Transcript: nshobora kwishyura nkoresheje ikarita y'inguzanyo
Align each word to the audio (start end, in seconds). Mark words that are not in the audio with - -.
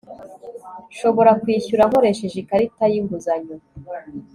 nshobora 0.93 1.31
kwishyura 1.41 1.83
nkoresheje 1.89 2.37
ikarita 2.39 2.83
y'inguzanyo 2.91 3.55